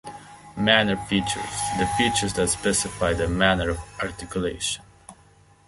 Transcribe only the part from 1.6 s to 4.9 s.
The features that specify the manner of articulation.